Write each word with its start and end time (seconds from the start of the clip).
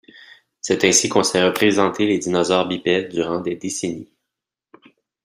C'est 0.61 0.83
ainsi 0.83 1.09
qu'on 1.09 1.21
s'est 1.21 1.43
représenté 1.43 2.07
les 2.07 2.17
dinosaures 2.17 2.67
bipèdes 2.67 3.09
durant 3.13 3.39
des 3.39 3.55
décennies. 3.55 4.11